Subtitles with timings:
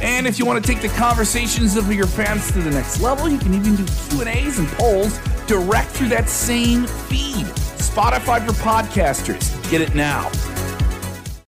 [0.00, 3.28] And if you want to take the conversations of your fans to the next level,
[3.28, 7.46] you can even do Q&As and polls direct through that same feed.
[7.78, 9.70] Spotify for podcasters.
[9.70, 10.30] Get it now.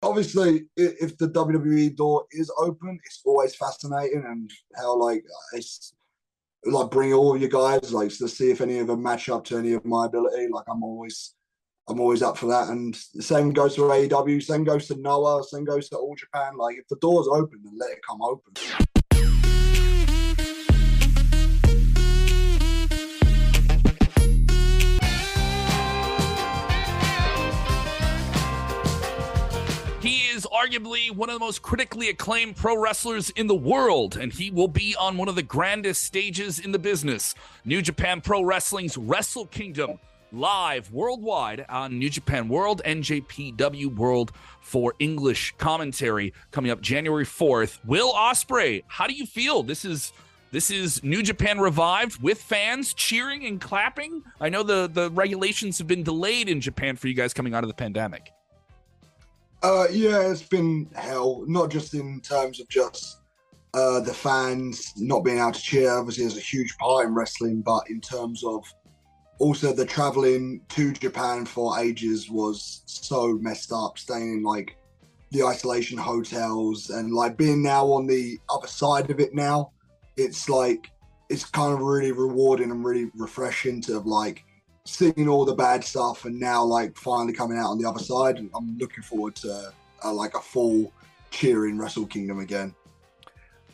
[0.02, 5.92] Obviously, if the WWE door is open, it's always fascinating and how like it's
[6.64, 9.58] like bring all your guys like to see if any of them match up to
[9.58, 10.48] any of my ability.
[10.50, 11.34] Like I'm always
[11.90, 12.68] I'm always up for that.
[12.68, 16.56] And the same goes to AEW, same goes to Noah, same goes to All Japan.
[16.58, 18.52] Like if the door's open, then let it come open.
[30.02, 34.30] He is arguably one of the most critically acclaimed pro wrestlers in the world, and
[34.30, 38.42] he will be on one of the grandest stages in the business New Japan Pro
[38.42, 39.98] Wrestling's Wrestle Kingdom
[40.32, 47.78] live worldwide on New Japan World, NJPW World for English commentary coming up January 4th.
[47.84, 49.62] Will Ospreay, how do you feel?
[49.62, 50.12] This is
[50.50, 54.22] this is New Japan revived with fans cheering and clapping.
[54.40, 57.64] I know the the regulations have been delayed in Japan for you guys coming out
[57.64, 58.32] of the pandemic.
[59.62, 61.44] Uh, yeah, it's been hell.
[61.46, 63.18] Not just in terms of just
[63.74, 65.90] uh, the fans not being able to cheer.
[65.90, 68.64] Obviously, there's a huge part in wrestling, but in terms of
[69.38, 74.76] also the traveling to Japan for ages was so messed up, staying in like
[75.30, 79.70] the isolation hotels and like being now on the other side of it now,
[80.16, 80.90] it's like
[81.28, 84.44] it's kind of really rewarding and really refreshing to have like
[84.86, 88.38] seeing all the bad stuff and now like finally coming out on the other side.
[88.38, 89.72] I'm looking forward to
[90.02, 90.92] uh, like a full
[91.30, 92.74] cheering Wrestle Kingdom again.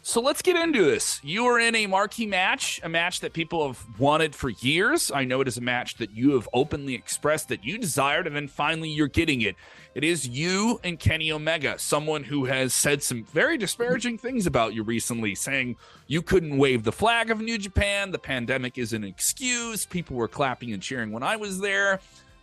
[0.06, 1.18] So let's get into this.
[1.24, 5.10] You are in a marquee match, a match that people have wanted for years.
[5.10, 8.36] I know it is a match that you have openly expressed that you desired, and
[8.36, 9.56] then finally you're getting it.
[9.94, 14.74] It is you and Kenny Omega, someone who has said some very disparaging things about
[14.74, 15.76] you recently, saying
[16.06, 20.28] you couldn't wave the flag of New Japan, the pandemic is an excuse, people were
[20.28, 21.98] clapping and cheering when I was there.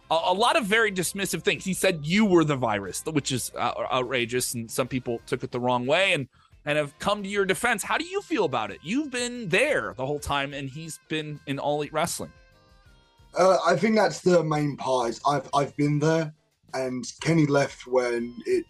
[0.10, 1.64] A, a lot of very dismissive things.
[1.64, 5.52] He said you were the virus, which is uh, outrageous, and some people took it
[5.52, 6.14] the wrong way.
[6.14, 6.28] And
[6.66, 7.84] and have come to your defense.
[7.84, 8.80] How do you feel about it?
[8.84, 12.32] You've been there the whole time, and he's been in All Elite Wrestling.
[13.38, 15.10] Uh, I think that's the main part.
[15.10, 16.34] Is I've I've been there,
[16.74, 18.66] and Kenny left when it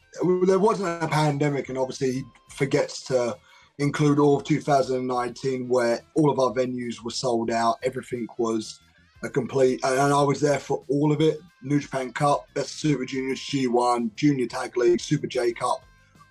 [0.47, 3.37] there wasn't a pandemic, and obviously he forgets to
[3.79, 7.77] include all of 2019, where all of our venues were sold out.
[7.83, 8.79] Everything was
[9.23, 11.39] a complete, and I was there for all of it.
[11.63, 15.83] New Japan Cup, Best Super Juniors, G1, Junior Tag League, Super J Cup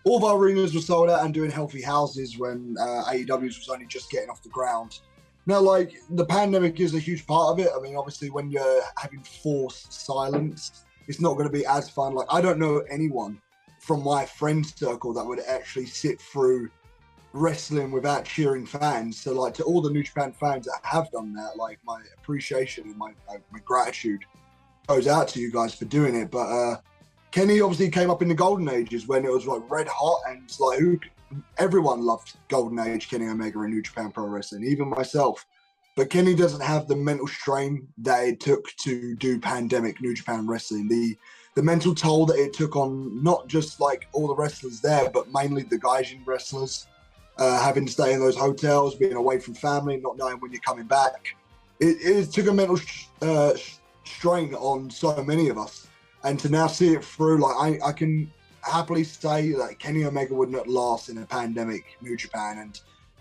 [0.05, 3.69] all of our arenas were sold out and doing healthy houses when uh, AEW's was
[3.69, 5.01] only just getting off the ground.
[5.47, 7.71] Now, like the pandemic is a huge part of it.
[7.77, 12.15] I mean, obviously, when you're having forced silence, it's not going to be as fun.
[12.15, 13.41] Like, I don't know anyone
[13.81, 16.71] from my friend circle that would actually sit through
[17.33, 19.21] wrestling without cheering fans.
[19.21, 22.85] So, like, to all the New Japan fans that have done that, like, my appreciation
[22.85, 24.21] and my, my gratitude
[24.87, 26.31] goes out to you guys for doing it.
[26.31, 26.77] But uh,
[27.31, 30.43] Kenny obviously came up in the golden ages when it was like red hot and
[30.45, 30.99] it's like who
[31.59, 35.47] everyone loved golden age Kenny Omega in New Japan Pro Wrestling, even myself.
[35.97, 40.47] But Kenny doesn't have the mental strain that it took to do pandemic New Japan
[40.47, 40.89] Wrestling.
[40.89, 41.17] The
[41.57, 45.33] the mental toll that it took on not just like all the wrestlers there, but
[45.33, 46.87] mainly the Gaijin wrestlers,
[47.39, 50.61] uh, having to stay in those hotels, being away from family, not knowing when you're
[50.61, 51.35] coming back.
[51.81, 52.79] It, it took a mental
[53.21, 53.55] uh,
[54.05, 55.89] strain on so many of us
[56.25, 58.31] and to now see it through, like I, I can
[58.63, 62.81] happily say that Kenny Omega would not last in a pandemic New Japan, and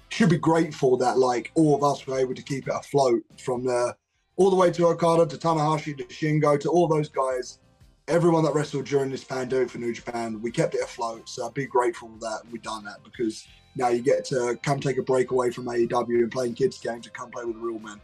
[0.10, 3.64] should be grateful that like all of us were able to keep it afloat from
[3.64, 3.96] the
[4.36, 7.60] all the way to Okada to Tanahashi to Shingo to all those guys.
[8.08, 11.30] Everyone that wrestled during this pandemic for New Japan, we kept it afloat.
[11.30, 15.04] So be grateful that we've done that because now you get to come take a
[15.04, 18.02] break away from AEW and playing kids games and come play with real men.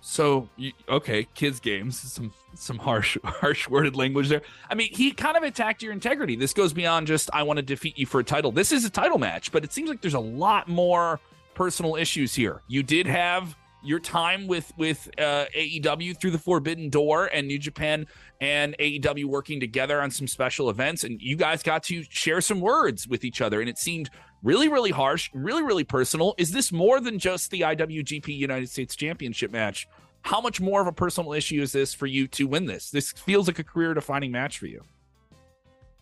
[0.00, 4.42] So you, okay, kids games, some some harsh harsh worded language there.
[4.68, 6.36] I mean, he kind of attacked your integrity.
[6.36, 8.52] This goes beyond just I want to defeat you for a title.
[8.52, 11.20] This is a title match, but it seems like there's a lot more
[11.54, 12.62] personal issues here.
[12.66, 17.58] You did have your time with with uh, AEW through the Forbidden Door and New
[17.58, 18.06] Japan
[18.40, 22.60] and AEW working together on some special events, and you guys got to share some
[22.60, 24.10] words with each other, and it seemed
[24.42, 26.34] really, really harsh, really, really personal.
[26.38, 29.86] Is this more than just the IWGP United States Championship match?
[30.22, 32.90] How much more of a personal issue is this for you to win this?
[32.90, 34.82] This feels like a career defining match for you.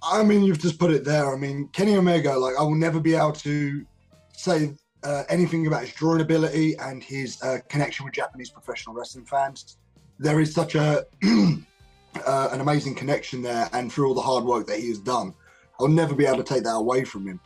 [0.02, 1.32] I mean, you've just put it there.
[1.32, 3.84] I mean, Kenny Omega, like, I will never be able to
[4.32, 4.74] say
[5.04, 9.76] uh, anything about his drawing ability and his uh, connection with Japanese professional wrestling fans.
[10.18, 14.66] There is such a uh, an amazing connection there, and through all the hard work
[14.66, 15.34] that he has done,
[15.78, 17.40] I'll never be able to take that away from him.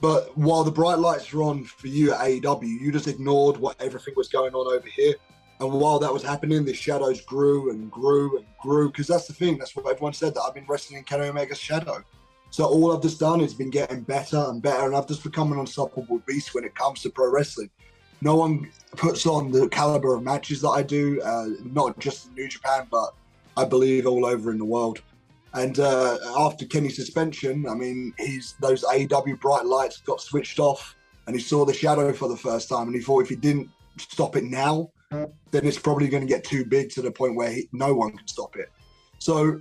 [0.00, 3.80] But while the bright lights were on for you at AEW, you just ignored what
[3.80, 5.14] everything was going on over here.
[5.60, 8.88] And while that was happening, the shadows grew and grew and grew.
[8.90, 9.58] Because that's the thing.
[9.58, 12.04] That's what everyone said that I've been wrestling in Kenny Omega's shadow.
[12.50, 15.52] So all I've just done is been getting better and better, and I've just become
[15.52, 17.70] an unstoppable beast when it comes to pro wrestling.
[18.20, 22.34] No one puts on the caliber of matches that I do, uh, not just in
[22.34, 23.14] New Japan, but
[23.56, 25.00] I believe all over in the world.
[25.54, 30.96] And uh, after Kenny's suspension, I mean, he's those AEW bright lights got switched off,
[31.26, 33.68] and he saw the shadow for the first time, and he thought if he didn't
[33.98, 37.50] stop it now, then it's probably going to get too big to the point where
[37.50, 38.70] he, no one can stop it.
[39.18, 39.60] So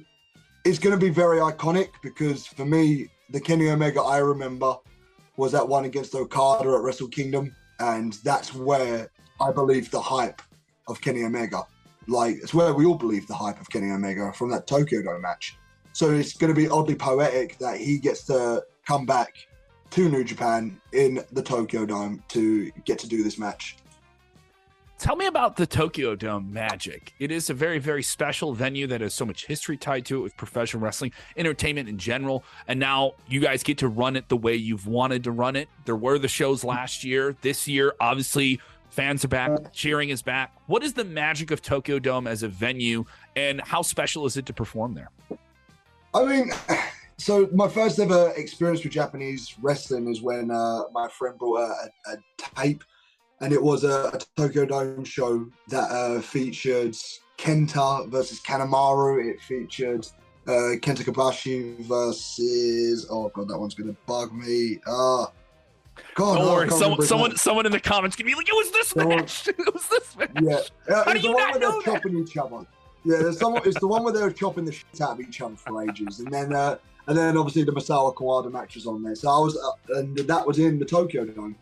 [0.67, 4.75] it's going to be very iconic because for me, the Kenny Omega I remember
[5.37, 9.09] was that one against Okada at Wrestle Kingdom, and that's where
[9.39, 10.41] I believe the hype
[10.89, 11.63] of Kenny Omega.
[12.07, 15.21] Like it's where we all believe the hype of Kenny Omega from that Tokyo Dome
[15.21, 15.57] match.
[15.93, 19.35] So it's going to be oddly poetic that he gets to come back
[19.91, 23.77] to New Japan in the Tokyo Dome to get to do this match.
[24.97, 27.13] Tell me about the Tokyo Dome magic.
[27.19, 30.23] It is a very, very special venue that has so much history tied to it
[30.23, 32.43] with professional wrestling, entertainment in general.
[32.67, 35.69] And now you guys get to run it the way you've wanted to run it.
[35.85, 37.35] There were the shows last year.
[37.41, 38.59] This year, obviously,
[38.89, 40.51] fans are back, cheering is back.
[40.65, 43.05] What is the magic of Tokyo Dome as a venue,
[43.35, 45.11] and how special is it to perform there?
[46.15, 46.51] I mean,
[47.17, 52.13] so my first ever experience with Japanese wrestling is when uh, my friend brought a,
[52.13, 52.17] a
[52.55, 52.83] tape
[53.41, 56.95] and it was a, a Tokyo Dome show that uh, featured
[57.37, 59.29] Kenta versus Kanemaru.
[59.29, 60.07] It featured
[60.47, 64.79] uh, Kenta Kobashi versus oh god, that one's gonna bug me.
[64.87, 65.27] Uh,
[66.13, 68.95] God, Don't worry, someone, someone, someone in the comments can be like, "It was this
[68.95, 69.47] match.
[69.47, 72.65] it was this match." Yeah, uh, How do you not know chopping each other.
[73.03, 73.61] Yeah, there's someone.
[73.65, 76.19] it's the one where they were chopping the shit out of each other for ages,
[76.19, 79.15] and then uh, and then obviously the Misawa Kawada match was on there.
[79.15, 81.55] So I was, uh, and that was in the Tokyo Dome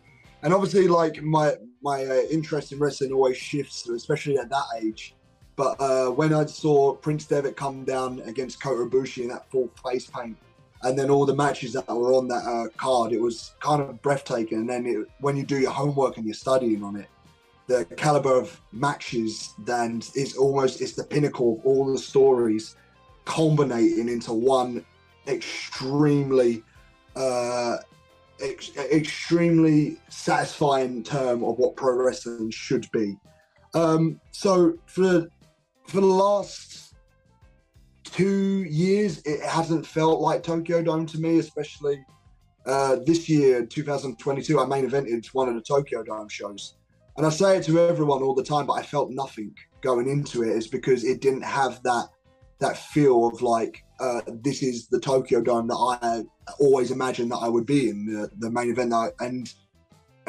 [0.46, 5.14] and obviously like my my uh, interest in wrestling always shifts especially at that age.
[5.56, 9.68] But uh, when i saw prince devitt come down against kota ibushi in that full
[9.82, 10.36] face paint
[10.84, 14.00] and then all the matches that were on that uh, card it was kind of
[14.02, 14.58] breathtaking.
[14.58, 17.08] And then it, when you do your homework and you're studying on it
[17.66, 22.76] the caliber of matches then is almost it's the pinnacle of all the stories
[23.24, 24.86] culminating into one
[25.26, 26.62] extremely
[27.16, 27.78] uh,
[28.40, 33.16] ex- extremely satisfying term of what pro wrestling should be.
[33.74, 35.28] Um, so for
[35.86, 36.94] for the last
[38.04, 42.04] two years, it hasn't felt like Tokyo Dome to me, especially
[42.64, 44.58] uh, this year, 2022.
[44.58, 46.76] I main evented one of the Tokyo Dome shows,
[47.16, 50.42] and I say it to everyone all the time, but I felt nothing going into
[50.42, 50.50] it.
[50.50, 52.08] Is because it didn't have that
[52.58, 56.24] that feel of like uh, this is the Tokyo Dome that I
[56.58, 58.90] always imagined that I would be in the, the main event.
[58.90, 59.52] That, and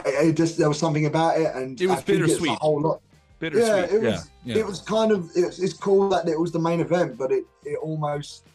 [0.06, 2.52] it, it, just there was something about it, and it was bittersweet.
[2.52, 3.02] a whole lot.
[3.40, 3.68] Bittersweet.
[3.68, 4.30] Yeah, it was.
[4.44, 4.58] Yeah, yeah.
[4.58, 5.30] It was kind of.
[5.36, 8.46] It's, it's cool that it was the main event, but it it almost.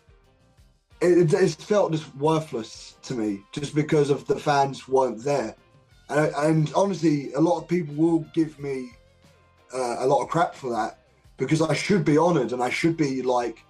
[1.00, 5.56] It, it felt just worthless to me, just because of the fans weren't there,
[6.08, 8.92] and, and honestly, a lot of people will give me
[9.74, 11.00] uh, a lot of crap for that
[11.36, 13.64] because I should be honoured and I should be like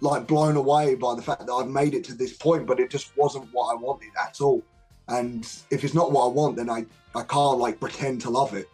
[0.00, 2.90] like blown away by the fact that I've made it to this point, but it
[2.90, 4.62] just wasn't what I wanted at all.
[5.08, 8.54] And if it's not what I want, then I, I can't like pretend to love
[8.54, 8.68] it.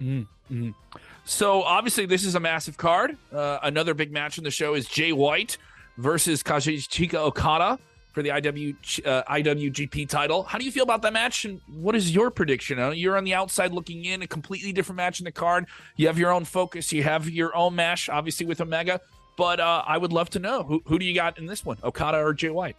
[0.00, 0.70] Mm-hmm.
[1.24, 3.16] So obviously, this is a massive card.
[3.32, 5.58] Uh, another big match in the show is Jay White
[5.96, 7.78] versus Kazuchika Okada
[8.12, 10.42] for the IW uh, IWGP title.
[10.42, 12.80] How do you feel about that match, and what is your prediction?
[12.80, 15.66] Uh, you're on the outside looking in, a completely different match in the card.
[15.96, 16.92] You have your own focus.
[16.92, 19.00] You have your own match, obviously with Omega.
[19.40, 21.78] But uh, I would love to know who, who do you got in this one,
[21.82, 22.76] Okada or Jay White?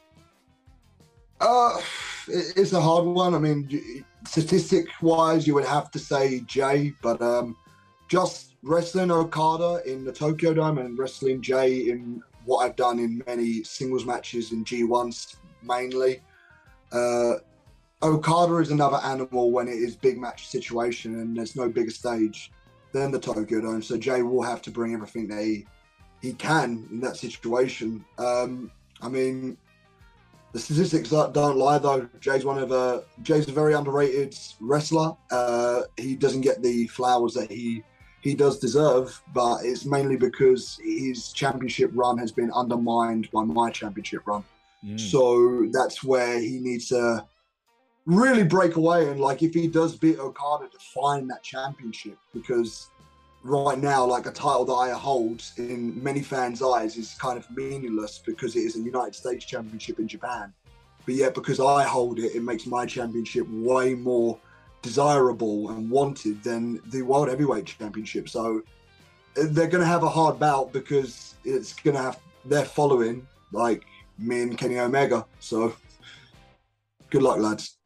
[1.39, 1.81] Uh,
[2.27, 3.33] it's a hard one.
[3.33, 7.57] I mean, statistic wise, you would have to say Jay, but um,
[8.09, 13.23] just wrestling Okada in the Tokyo Dome and wrestling Jay in what I've done in
[13.25, 16.21] many singles matches in G1s mainly.
[16.91, 17.37] Uh,
[18.03, 22.51] Okada is another animal when it is big match situation and there's no bigger stage.
[22.91, 23.81] than the Tokyo Dome.
[23.81, 25.65] So Jay will have to bring everything that he
[26.21, 28.03] he can in that situation.
[28.17, 29.57] Um, I mean,
[30.53, 32.07] the statistics don't lie though.
[32.19, 35.15] Jay's one of a Jay's a very underrated wrestler.
[35.31, 37.83] Uh, he doesn't get the flowers that he
[38.21, 43.71] he does deserve, but it's mainly because his championship run has been undermined by my
[43.71, 44.43] championship run.
[44.85, 44.99] Mm.
[44.99, 47.25] So that's where he needs to
[48.05, 52.89] really break away and like if he does beat Okada to find that championship because
[53.43, 57.49] right now like a title that I hold in many fans' eyes is kind of
[57.51, 60.53] meaningless because it is a United States championship in Japan.
[61.05, 64.37] But yet because I hold it, it makes my championship way more
[64.81, 68.29] desirable and wanted than the World Heavyweight Championship.
[68.29, 68.61] So
[69.37, 73.25] uh, they're going to have a hard bout because it's going to have their following,
[73.51, 73.83] like
[74.17, 75.25] me and Kenny Omega.
[75.39, 75.75] So
[77.09, 77.77] good luck, lads.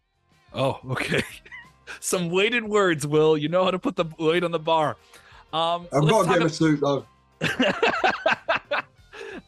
[0.53, 1.23] Oh, okay.
[1.99, 3.37] Some weighted words, Will.
[3.37, 4.97] You know how to put the weight on the bar.
[5.53, 7.05] Um, I've got to get a suit, though.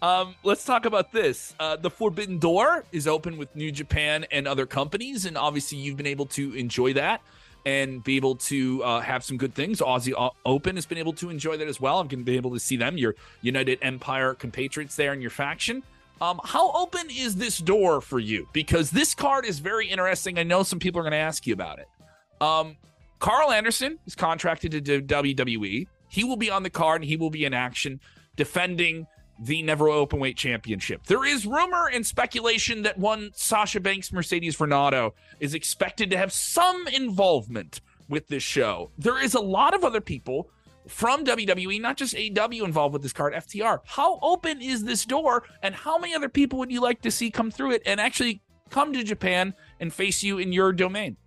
[0.01, 1.53] um, let's talk about this.
[1.59, 5.97] Uh, the Forbidden Door is open with New Japan and other companies, and obviously you've
[5.97, 7.21] been able to enjoy that
[7.65, 9.81] and be able to uh, have some good things.
[9.81, 11.99] Aussie Open has been able to enjoy that as well.
[11.99, 15.31] I'm going to be able to see them, your United Empire compatriots there in your
[15.31, 15.83] faction.
[16.21, 18.47] Um, how open is this door for you?
[18.53, 20.39] Because this card is very interesting.
[20.39, 21.87] I know some people are going to ask you about it.
[22.41, 22.77] Um,
[23.19, 25.87] Karl Anderson is contracted to WWE.
[26.09, 27.99] He will be on the card and he will be in action
[28.35, 29.07] defending
[29.39, 31.05] the Never Openweight Championship.
[31.05, 36.31] There is rumor and speculation that one Sasha Banks Mercedes Varnado is expected to have
[36.31, 38.91] some involvement with this show.
[38.97, 40.49] There is a lot of other people
[40.87, 43.81] from WWE, not just AEW involved with this card, FTR.
[43.85, 47.29] How open is this door, and how many other people would you like to see
[47.29, 51.17] come through it and actually come to Japan and face you in your domain?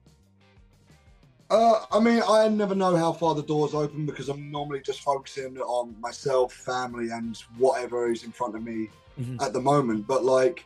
[1.50, 5.00] Uh, I mean, I never know how far the door's open because I'm normally just
[5.00, 8.88] focusing on myself, family, and whatever is in front of me
[9.20, 9.36] mm-hmm.
[9.40, 10.06] at the moment.
[10.06, 10.64] But like,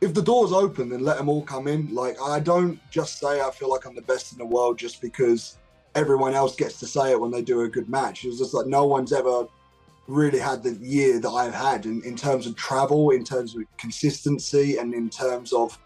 [0.00, 1.92] if the door's open, then let them all come in.
[1.92, 5.02] Like, I don't just say I feel like I'm the best in the world just
[5.02, 5.58] because
[5.96, 8.24] everyone else gets to say it when they do a good match.
[8.24, 9.48] It's just like no one's ever
[10.06, 13.62] really had the year that I've had in, in terms of travel, in terms of
[13.78, 15.76] consistency, and in terms of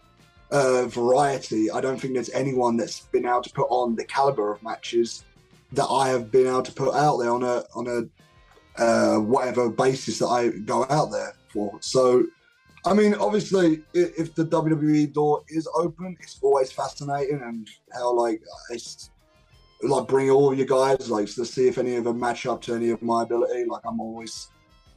[0.51, 1.71] uh, variety.
[1.71, 5.23] I don't think there's anyone that's been able to put on the caliber of matches
[5.71, 9.69] that I have been able to put out there on a on a uh, whatever
[9.69, 11.77] basis that I go out there for.
[11.81, 12.25] So,
[12.85, 18.41] I mean, obviously, if the WWE door is open, it's always fascinating and how like
[18.69, 19.09] it's
[19.81, 22.61] like bring all of you guys, like to see if any of them match up
[22.63, 23.65] to any of my ability.
[23.65, 24.49] Like I'm always,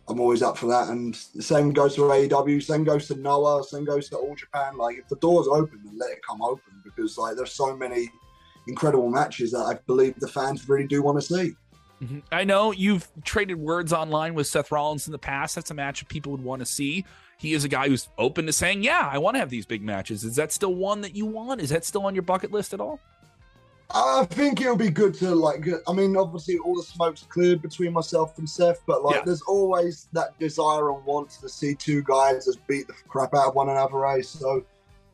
[0.08, 0.88] I'm always up for that.
[0.88, 4.76] And the same goes to AEW, same goes to Noah, same goes to All Japan.
[4.76, 8.10] Like if the door's open, then let it come open because like there's so many
[8.66, 11.54] incredible matches that I believe the fans really do want to see.
[12.02, 12.18] Mm-hmm.
[12.30, 15.54] I know you've traded words online with Seth Rollins in the past.
[15.54, 17.04] That's a match that people would want to see.
[17.38, 19.82] He is a guy who's open to saying, "Yeah, I want to have these big
[19.82, 21.60] matches." Is that still one that you want?
[21.60, 23.00] Is that still on your bucket list at all?
[23.90, 25.66] I think it'll be good to like.
[25.86, 29.22] I mean, obviously, all the smoke's cleared between myself and Seth, but like, yeah.
[29.24, 33.48] there's always that desire and want to see two guys just beat the crap out
[33.48, 34.04] of one another.
[34.06, 34.22] Eh?
[34.22, 34.64] So,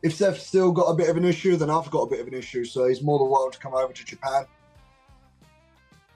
[0.03, 2.27] if Seth's still got a bit of an issue, then I've got a bit of
[2.27, 2.65] an issue.
[2.65, 4.47] So he's more than welcome to come over to Japan.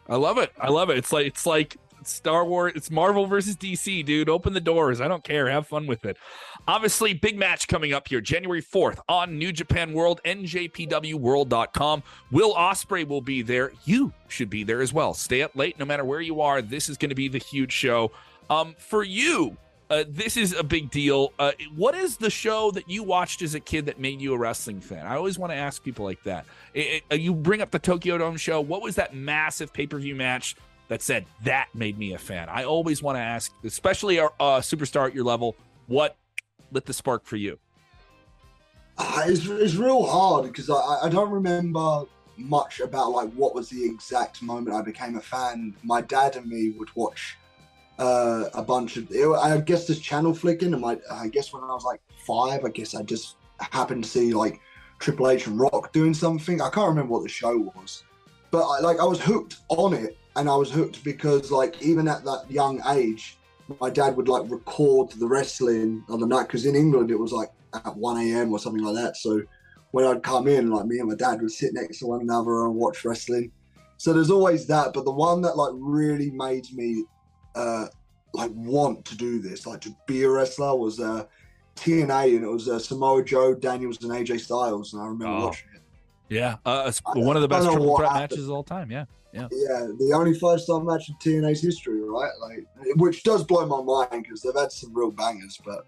[0.08, 0.52] I love it.
[0.60, 0.98] I love it.
[0.98, 1.76] It's like it's like
[2.08, 2.72] Star Wars.
[2.74, 4.28] It's Marvel versus DC, dude.
[4.28, 5.00] Open the doors.
[5.00, 5.48] I don't care.
[5.48, 6.16] Have fun with it.
[6.68, 12.02] Obviously, big match coming up here January 4th on New Japan World, NJPWWorld.com.
[12.30, 13.72] Will Ospreay will be there.
[13.84, 15.14] You should be there as well.
[15.14, 16.62] Stay up late no matter where you are.
[16.62, 18.10] This is going to be the huge show.
[18.48, 19.56] Um, for you,
[19.88, 21.32] uh, this is a big deal.
[21.38, 24.38] Uh, what is the show that you watched as a kid that made you a
[24.38, 25.06] wrestling fan?
[25.06, 26.44] I always want to ask people like that.
[26.74, 28.60] It, it, you bring up the Tokyo Dome show.
[28.60, 30.56] What was that massive pay per view match
[30.88, 32.48] that said that made me a fan.
[32.48, 36.16] I always want to ask, especially a, a superstar at your level, what
[36.70, 37.58] lit the spark for you?
[38.98, 42.04] Uh, it's, it's real hard because I, I don't remember
[42.38, 45.74] much about like what was the exact moment I became a fan.
[45.82, 47.36] My dad and me would watch
[47.98, 49.10] uh, a bunch of.
[49.12, 52.70] I guess this channel flicking, and my I guess when I was like five, I
[52.70, 54.60] guess I just happened to see like
[54.98, 56.60] Triple H and Rock doing something.
[56.60, 58.04] I can't remember what the show was,
[58.50, 62.06] but I, like I was hooked on it and I was hooked because like even
[62.08, 63.38] at that young age,
[63.80, 67.32] my dad would like record the wrestling on the night because in England it was
[67.32, 68.52] like at 1 a.m.
[68.52, 69.16] or something like that.
[69.16, 69.42] So
[69.90, 72.66] when I'd come in, like me and my dad would sit next to one another
[72.66, 73.50] and watch wrestling.
[73.96, 77.04] So there's always that, but the one that like really made me
[77.54, 77.86] uh
[78.34, 81.24] like want to do this, like to be a wrestler, was uh
[81.76, 85.46] TNA, and it was uh, Samoa Joe, Daniels, and AJ Styles, and I remember oh.
[85.46, 85.75] watching it.
[86.28, 88.30] Yeah, uh, one of the best triple threat happened.
[88.32, 88.90] matches of all time.
[88.90, 89.86] Yeah, yeah, yeah.
[89.98, 92.32] The only five star match in TNA's history, right?
[92.40, 92.66] Like,
[92.96, 95.86] which does blow my mind because they've had some real bangers, but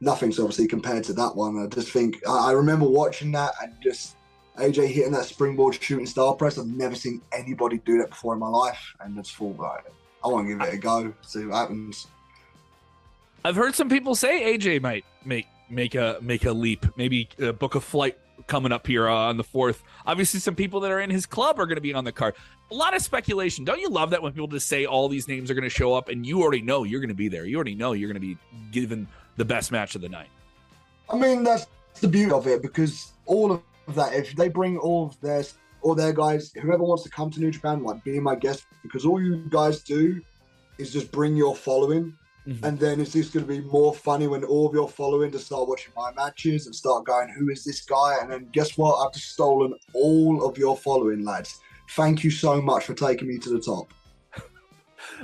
[0.00, 1.58] nothing's obviously compared to that one.
[1.58, 4.16] I just think I, I remember watching that and just
[4.58, 6.58] AJ hitting that springboard shooting star press.
[6.58, 9.80] I've never seen anybody do that before in my life, and just thought, right,
[10.24, 12.08] I want to give it a go, see what happens.
[13.44, 17.52] I've heard some people say AJ might make make a make a leap, maybe uh,
[17.52, 19.82] book a flight coming up here uh, on the fourth.
[20.06, 22.34] Obviously, some people that are in his club are going to be on the card.
[22.70, 23.64] A lot of speculation.
[23.64, 25.94] Don't you love that when people just say all these names are going to show
[25.94, 27.44] up and you already know you're going to be there?
[27.44, 28.38] You already know you're going to be
[28.70, 30.28] given the best match of the night.
[31.10, 31.66] I mean, that's
[32.00, 33.62] the beauty of it because all of
[33.94, 35.44] that, if they bring all of their
[35.80, 39.06] all their guys, whoever wants to come to New Japan, like be my guest, because
[39.06, 40.20] all you guys do
[40.76, 42.16] is just bring your following
[42.48, 42.64] Mm-hmm.
[42.64, 45.38] And then is this going to be more funny when all of your following to
[45.38, 48.16] start watching my matches and start going, who is this guy?
[48.22, 48.94] And then guess what?
[49.04, 51.60] I've just stolen all of your following, lads.
[51.90, 53.92] Thank you so much for taking me to the top.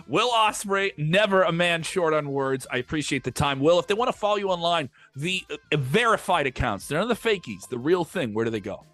[0.07, 2.67] Will Ospreay, never a man short on words.
[2.71, 3.59] I appreciate the time.
[3.59, 7.15] Will, if they want to follow you online, the uh, verified accounts, they're not the
[7.15, 8.85] fakies, the real thing, where do they go?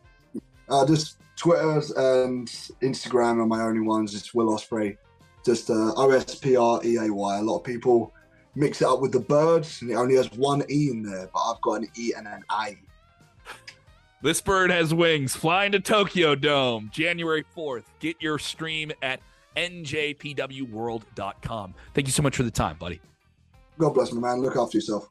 [0.68, 2.46] Uh, just Twitter and
[2.80, 4.14] Instagram are my only ones.
[4.14, 4.96] It's Will Ospreay,
[5.44, 7.38] just uh, O S P R E A Y.
[7.38, 8.12] A lot of people
[8.54, 11.40] mix it up with the birds, and it only has one E in there, but
[11.40, 12.78] I've got an E and an I.
[14.22, 15.34] This bird has wings.
[15.34, 17.84] Flying to Tokyo Dome, January 4th.
[18.00, 19.20] Get your stream at
[19.56, 21.74] njpwworld.com.
[21.94, 23.00] Thank you so much for the time, buddy.
[23.78, 24.42] God bless my man.
[24.42, 25.08] Look after yourself.